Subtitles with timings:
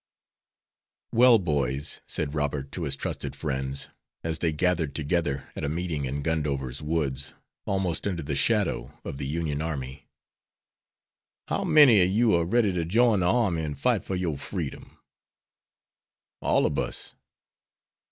[1.11, 3.89] "Well, boys," said Robert to his trusted friends,
[4.23, 7.35] as they gathered together at a meeting in Gundover's woods,
[7.67, 10.07] almost under the shadow of the Union army,
[11.49, 14.97] "how many of you are ready to join the army and fight for your freedom."
[16.41, 17.13] "All ob us."